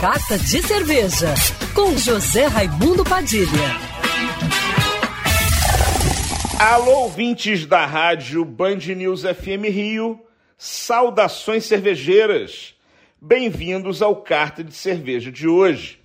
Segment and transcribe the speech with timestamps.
[0.00, 1.34] Carta de Cerveja,
[1.74, 3.48] com José Raimundo Padilha.
[6.56, 10.20] Alô, ouvintes da rádio Band News FM Rio,
[10.56, 12.76] saudações cervejeiras.
[13.20, 15.98] Bem-vindos ao Carta de Cerveja de hoje.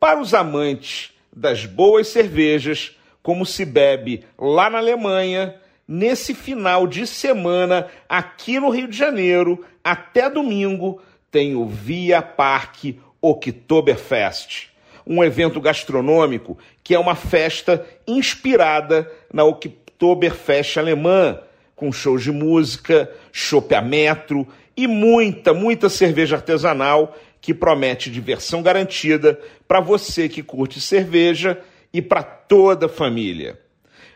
[0.00, 5.54] Para os amantes das boas cervejas, como se bebe lá na Alemanha,
[5.86, 11.00] nesse final de semana, aqui no Rio de Janeiro, até domingo,
[11.30, 14.68] tem o Via Parque Oktoberfest,
[15.06, 21.38] um evento gastronômico que é uma festa inspirada na Oktoberfest alemã,
[21.74, 28.62] com shows de música, chopp a metro e muita, muita cerveja artesanal que promete diversão
[28.62, 31.60] garantida para você que curte cerveja
[31.92, 33.58] e para toda a família.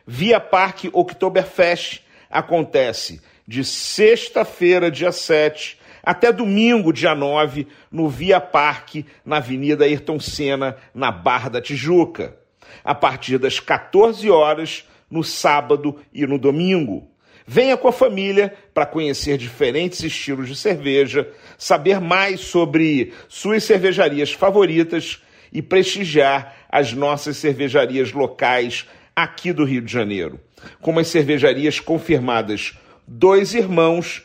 [0.06, 2.00] Via Parque Oktoberfest
[2.30, 10.18] acontece de sexta-feira, dia 7, até domingo, dia 9, no Via Parque, na Avenida Ayrton
[10.18, 12.36] Senna, na Barra da Tijuca.
[12.82, 17.08] A partir das 14 horas, no sábado e no domingo.
[17.46, 21.28] Venha com a família para conhecer diferentes estilos de cerveja,
[21.58, 25.22] saber mais sobre suas cervejarias favoritas
[25.52, 30.40] e prestigiar as nossas cervejarias locais aqui do Rio de Janeiro,
[30.80, 32.74] como as cervejarias confirmadas
[33.06, 34.24] Dois Irmãos